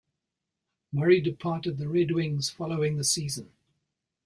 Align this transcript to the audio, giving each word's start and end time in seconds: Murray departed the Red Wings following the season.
Murray 0.91 1.21
departed 1.21 1.77
the 1.77 1.87
Red 1.87 2.09
Wings 2.09 2.49
following 2.49 2.97
the 2.97 3.03
season. 3.03 3.51